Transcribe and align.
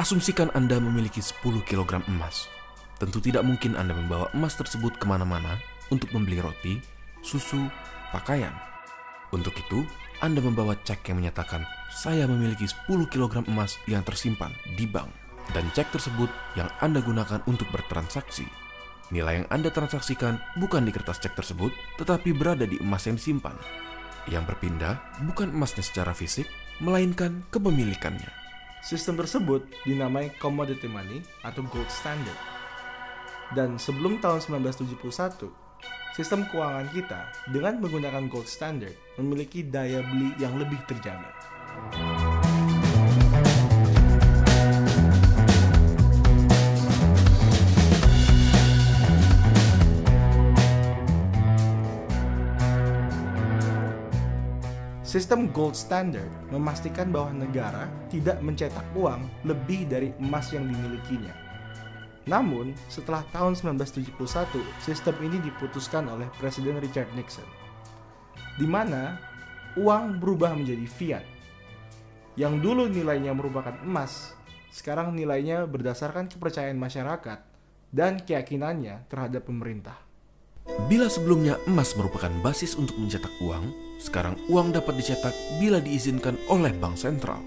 Asumsikan 0.00 0.48
Anda 0.56 0.80
memiliki 0.80 1.20
10 1.20 1.60
kg 1.68 2.00
emas. 2.08 2.48
Tentu 2.96 3.20
tidak 3.20 3.44
mungkin 3.44 3.76
Anda 3.76 3.92
membawa 3.92 4.32
emas 4.32 4.56
tersebut 4.56 4.96
ke 4.96 5.04
mana-mana 5.04 5.60
untuk 5.92 6.08
membeli 6.16 6.40
roti, 6.40 6.80
susu, 7.20 7.68
pakaian. 8.08 8.56
Untuk 9.28 9.52
itu, 9.60 9.84
Anda 10.24 10.40
membawa 10.40 10.72
cek 10.88 11.12
yang 11.12 11.20
menyatakan 11.20 11.68
saya 11.92 12.24
memiliki 12.24 12.64
10 12.64 13.12
kg 13.12 13.44
emas 13.44 13.76
yang 13.84 14.00
tersimpan 14.00 14.56
di 14.72 14.88
bank. 14.88 15.12
Dan 15.52 15.68
cek 15.76 15.92
tersebut 15.92 16.32
yang 16.56 16.72
Anda 16.80 17.04
gunakan 17.04 17.44
untuk 17.44 17.68
bertransaksi. 17.68 18.48
Nilai 19.12 19.44
yang 19.44 19.48
Anda 19.52 19.68
transaksikan 19.68 20.40
bukan 20.56 20.88
di 20.88 20.96
kertas 20.96 21.20
cek 21.20 21.36
tersebut, 21.36 21.76
tetapi 22.00 22.32
berada 22.32 22.64
di 22.64 22.80
emas 22.80 23.04
yang 23.04 23.20
disimpan. 23.20 23.52
Yang 24.24 24.48
berpindah 24.48 24.96
bukan 25.28 25.52
emasnya 25.52 25.84
secara 25.84 26.16
fisik, 26.16 26.48
melainkan 26.80 27.44
kepemilikannya. 27.52 28.39
Sistem 28.80 29.20
tersebut 29.20 29.68
dinamai 29.84 30.32
commodity 30.40 30.88
money 30.88 31.20
atau 31.44 31.60
gold 31.68 31.88
standard. 31.92 32.40
Dan 33.52 33.76
sebelum 33.76 34.24
tahun 34.24 34.40
1971, 34.40 35.52
sistem 36.16 36.48
keuangan 36.48 36.88
kita 36.88 37.28
dengan 37.52 37.76
menggunakan 37.76 38.24
gold 38.32 38.48
standard 38.48 38.96
memiliki 39.20 39.60
daya 39.60 40.00
beli 40.00 40.32
yang 40.40 40.56
lebih 40.56 40.80
terjaga. 40.88 41.28
Sistem 55.10 55.50
gold 55.50 55.74
standard 55.74 56.30
memastikan 56.54 57.10
bahwa 57.10 57.34
negara 57.34 57.90
tidak 58.14 58.38
mencetak 58.46 58.86
uang 58.94 59.26
lebih 59.42 59.90
dari 59.90 60.14
emas 60.22 60.54
yang 60.54 60.70
dimilikinya. 60.70 61.34
Namun, 62.30 62.78
setelah 62.86 63.26
tahun 63.34 63.58
1971, 63.58 64.06
sistem 64.78 65.18
ini 65.26 65.42
diputuskan 65.42 66.06
oleh 66.06 66.30
Presiden 66.38 66.78
Richard 66.78 67.10
Nixon, 67.18 67.42
di 68.54 68.70
mana 68.70 69.18
uang 69.74 70.22
berubah 70.22 70.54
menjadi 70.54 70.86
fiat. 70.86 71.26
Yang 72.38 72.62
dulu 72.62 72.86
nilainya 72.86 73.34
merupakan 73.34 73.74
emas, 73.82 74.38
sekarang 74.70 75.18
nilainya 75.18 75.66
berdasarkan 75.66 76.30
kepercayaan 76.30 76.78
masyarakat 76.78 77.42
dan 77.90 78.22
keyakinannya 78.22 79.10
terhadap 79.10 79.42
pemerintah. 79.42 79.98
Bila 80.86 81.10
sebelumnya 81.10 81.58
emas 81.66 81.98
merupakan 81.98 82.30
basis 82.46 82.78
untuk 82.78 82.94
mencetak 82.94 83.34
uang, 83.42 83.89
sekarang 84.00 84.40
uang 84.48 84.72
dapat 84.72 84.96
dicetak 84.96 85.36
bila 85.60 85.78
diizinkan 85.78 86.40
oleh 86.48 86.72
bank 86.72 86.96
sentral. 86.96 87.44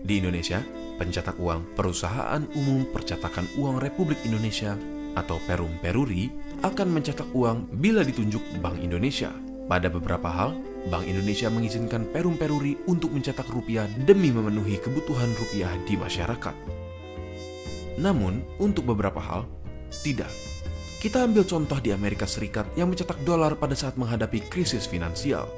Di 0.00 0.16
Indonesia, 0.16 0.64
pencetak 0.96 1.36
uang 1.36 1.76
Perusahaan 1.76 2.40
Umum 2.56 2.88
Percetakan 2.88 3.44
Uang 3.60 3.76
Republik 3.84 4.16
Indonesia 4.24 4.72
atau 5.12 5.36
Perum 5.44 5.76
Peruri 5.84 6.32
akan 6.64 6.88
mencetak 6.88 7.28
uang 7.36 7.68
bila 7.76 8.00
ditunjuk 8.00 8.40
Bank 8.64 8.80
Indonesia. 8.80 9.28
Pada 9.68 9.92
beberapa 9.92 10.26
hal, 10.26 10.56
Bank 10.88 11.04
Indonesia 11.04 11.52
mengizinkan 11.52 12.08
Perum 12.08 12.40
Peruri 12.40 12.80
untuk 12.88 13.12
mencetak 13.12 13.46
rupiah 13.52 13.84
demi 14.08 14.32
memenuhi 14.32 14.80
kebutuhan 14.80 15.30
rupiah 15.36 15.70
di 15.84 15.94
masyarakat. 16.00 16.56
Namun, 18.00 18.40
untuk 18.56 18.88
beberapa 18.88 19.20
hal, 19.20 19.44
tidak. 20.00 20.32
Kita 21.00 21.24
ambil 21.24 21.44
contoh 21.44 21.80
di 21.80 21.92
Amerika 21.92 22.24
Serikat 22.28 22.68
yang 22.76 22.92
mencetak 22.92 23.20
dolar 23.24 23.56
pada 23.56 23.72
saat 23.76 23.96
menghadapi 23.96 24.48
krisis 24.52 24.84
finansial. 24.88 25.48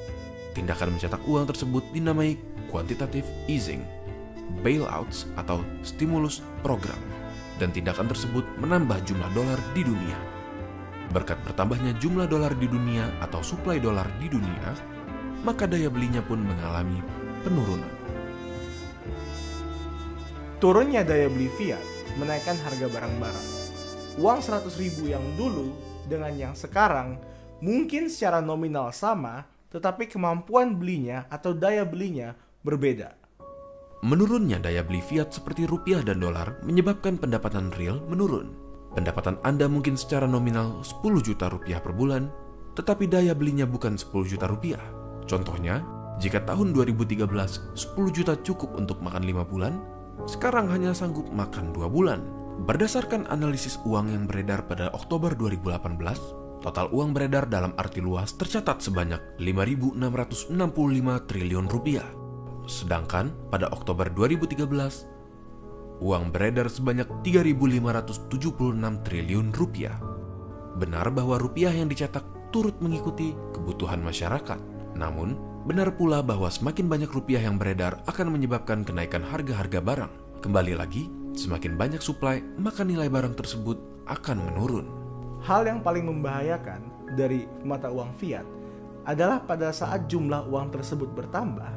Tindakan 0.53 0.97
mencetak 0.97 1.25
uang 1.25 1.49
tersebut 1.49 1.81
dinamai 1.97 2.37
quantitative 2.69 3.25
easing, 3.49 3.81
bailouts 4.61 5.25
atau 5.41 5.65
stimulus 5.81 6.45
program, 6.61 6.99
dan 7.57 7.73
tindakan 7.73 8.09
tersebut 8.09 8.45
menambah 8.61 9.01
jumlah 9.09 9.31
dolar 9.33 9.57
di 9.73 9.83
dunia. 9.85 10.19
Berkat 11.13 11.41
bertambahnya 11.45 11.97
jumlah 12.01 12.29
dolar 12.29 12.53
di 12.57 12.69
dunia 12.69 13.09
atau 13.21 13.41
suplai 13.45 13.81
dolar 13.81 14.09
di 14.21 14.29
dunia, 14.29 14.77
maka 15.45 15.69
daya 15.69 15.89
belinya 15.93 16.25
pun 16.25 16.41
mengalami 16.41 17.01
penurunan. 17.45 17.93
Turunnya 20.63 21.03
daya 21.03 21.27
beli 21.27 21.51
fiat 21.59 21.83
menaikkan 22.23 22.55
harga 22.61 22.87
barang-barang. 22.87 23.49
Uang 24.21 24.41
100 24.45 24.69
ribu 24.79 25.09
yang 25.09 25.25
dulu 25.35 25.73
dengan 26.07 26.31
yang 26.37 26.55
sekarang 26.55 27.17
mungkin 27.59 28.07
secara 28.07 28.39
nominal 28.39 28.93
sama, 28.95 29.43
tetapi 29.73 30.07
kemampuan 30.07 30.77
belinya 30.77 31.25
atau 31.33 31.57
daya 31.57 31.89
belinya 31.89 32.37
berbeda. 32.61 33.17
Menurunnya 34.03 34.59
daya 34.61 34.85
beli 34.85 35.01
fiat 35.01 35.33
seperti 35.33 35.65
rupiah 35.65 36.03
dan 36.05 36.21
dolar 36.21 36.61
menyebabkan 36.67 37.17
pendapatan 37.17 37.73
real 37.79 38.03
menurun. 38.05 38.53
Pendapatan 38.93 39.41
Anda 39.41 39.71
mungkin 39.71 39.97
secara 39.97 40.29
nominal 40.29 40.85
10 40.85 41.01
juta 41.25 41.49
rupiah 41.49 41.81
per 41.81 41.97
bulan, 41.97 42.29
tetapi 42.77 43.09
daya 43.09 43.33
belinya 43.33 43.65
bukan 43.65 43.97
10 43.97 44.27
juta 44.29 44.45
rupiah. 44.51 44.83
Contohnya, 45.25 45.81
jika 46.21 46.45
tahun 46.45 46.77
2013 46.77 47.25
10 47.73 48.11
juta 48.13 48.37
cukup 48.43 48.77
untuk 48.77 49.01
makan 49.01 49.23
5 49.25 49.49
bulan, 49.49 49.81
sekarang 50.29 50.69
hanya 50.69 50.93
sanggup 50.93 51.31
makan 51.33 51.73
2 51.73 51.89
bulan. 51.89 52.21
Berdasarkan 52.69 53.31
analisis 53.33 53.81
uang 53.89 54.13
yang 54.13 54.29
beredar 54.29 54.69
pada 54.69 54.93
Oktober 54.93 55.33
2018, 55.33 56.42
total 56.63 56.89
uang 56.95 57.11
beredar 57.11 57.51
dalam 57.51 57.75
arti 57.75 57.99
luas 57.99 58.33
tercatat 58.39 58.79
sebanyak 58.81 59.19
5.665 59.43 59.99
triliun 61.29 61.67
rupiah. 61.67 62.07
Sedangkan 62.71 63.35
pada 63.51 63.67
Oktober 63.75 64.07
2013, 64.07 65.99
uang 65.99 66.31
beredar 66.31 66.71
sebanyak 66.71 67.11
3.576 67.27 68.23
triliun 69.03 69.51
rupiah. 69.51 69.99
Benar 70.79 71.11
bahwa 71.11 71.37
rupiah 71.43 71.75
yang 71.75 71.91
dicetak 71.91 72.23
turut 72.55 72.79
mengikuti 72.79 73.35
kebutuhan 73.51 73.99
masyarakat. 73.99 74.61
Namun, 74.95 75.35
benar 75.67 75.99
pula 75.99 76.23
bahwa 76.23 76.47
semakin 76.47 76.87
banyak 76.87 77.11
rupiah 77.11 77.43
yang 77.43 77.59
beredar 77.59 77.99
akan 78.07 78.31
menyebabkan 78.31 78.87
kenaikan 78.87 79.27
harga-harga 79.27 79.83
barang. 79.83 80.13
Kembali 80.43 80.75
lagi, 80.79 81.11
semakin 81.35 81.75
banyak 81.75 82.03
suplai, 82.03 82.45
maka 82.61 82.87
nilai 82.87 83.11
barang 83.11 83.35
tersebut 83.35 84.07
akan 84.07 84.39
menurun. 84.53 85.02
Hal 85.43 85.67
yang 85.67 85.83
paling 85.83 86.07
membahayakan 86.07 87.11
dari 87.19 87.51
mata 87.67 87.91
uang 87.91 88.15
fiat 88.15 88.47
adalah 89.03 89.43
pada 89.43 89.75
saat 89.75 90.07
jumlah 90.07 90.47
uang 90.47 90.71
tersebut 90.71 91.11
bertambah, 91.11 91.73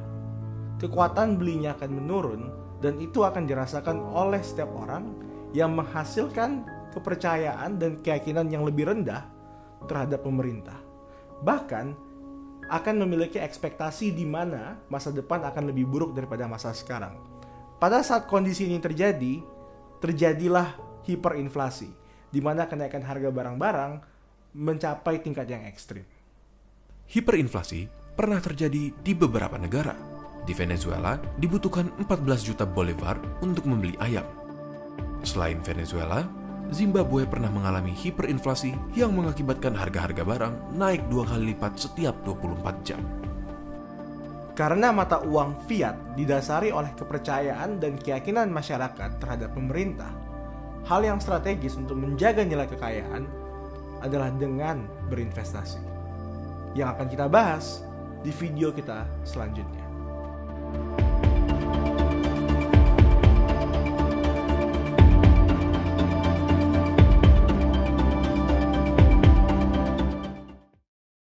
kekuatan 0.77 1.41
belinya 1.41 1.73
akan 1.73 1.91
menurun 1.97 2.41
dan 2.85 3.01
itu 3.01 3.25
akan 3.25 3.49
dirasakan 3.49 3.97
oleh 4.13 4.37
setiap 4.45 4.69
orang 4.77 5.17
yang 5.57 5.73
menghasilkan 5.73 6.61
kepercayaan 6.93 7.81
dan 7.81 7.97
keyakinan 8.05 8.53
yang 8.53 8.61
lebih 8.61 8.85
rendah 8.85 9.25
terhadap 9.89 10.21
pemerintah. 10.21 10.77
Bahkan 11.41 11.85
akan 12.69 12.95
memiliki 13.01 13.41
ekspektasi 13.41 14.13
di 14.13 14.29
mana 14.29 14.77
masa 14.93 15.09
depan 15.09 15.41
akan 15.41 15.73
lebih 15.73 15.89
buruk 15.89 16.13
daripada 16.13 16.45
masa 16.45 16.69
sekarang. 16.69 17.17
Pada 17.81 18.05
saat 18.05 18.29
kondisi 18.29 18.69
ini 18.69 18.77
terjadi, 18.77 19.41
terjadilah 20.01 20.77
hiperinflasi, 21.05 22.04
di 22.35 22.44
mana 22.44 22.68
kenaikan 22.68 23.00
harga 23.00 23.31
barang-barang 23.31 23.91
mencapai 24.59 25.23
tingkat 25.23 25.47
yang 25.47 25.63
ekstrim. 25.63 26.03
Hiperinflasi 27.07 27.88
pernah 28.12 28.44
terjadi 28.44 28.91
di 28.91 29.13
beberapa 29.16 29.56
negara. 29.56 29.96
Di 30.44 30.51
Venezuela 30.51 31.16
dibutuhkan 31.40 31.95
14 31.95 32.44
juta 32.44 32.68
bolivar 32.68 33.16
untuk 33.40 33.63
membeli 33.63 33.95
ayam. 34.03 34.28
Selain 35.24 35.63
Venezuela, 35.63 36.28
Zimbabwe 36.75 37.24
pernah 37.24 37.50
mengalami 37.50 37.95
hiperinflasi 37.95 39.00
yang 39.00 39.16
mengakibatkan 39.16 39.72
harga-harga 39.72 40.28
barang 40.28 40.75
naik 40.75 41.07
dua 41.07 41.24
kali 41.29 41.56
lipat 41.56 41.78
setiap 41.79 42.19
24 42.28 42.88
jam. 42.88 43.01
Karena 44.56 44.90
mata 44.95 45.19
uang 45.19 45.68
fiat 45.68 46.16
didasari 46.16 46.72
oleh 46.72 46.95
kepercayaan 46.95 47.78
dan 47.78 48.00
keyakinan 48.00 48.47
masyarakat 48.50 49.19
terhadap 49.19 49.51
pemerintah, 49.51 50.25
hal 50.85 51.01
yang 51.01 51.17
strategis 51.17 51.77
untuk 51.77 51.97
menjaga 51.97 52.45
nilai 52.45 52.69
kekayaan 52.69 53.25
adalah 54.05 54.29
dengan 54.33 54.85
berinvestasi. 55.09 55.81
Yang 56.77 56.87
akan 56.97 57.07
kita 57.09 57.25
bahas 57.25 57.81
di 58.21 58.29
video 58.33 58.69
kita 58.69 59.05
selanjutnya. 59.25 59.84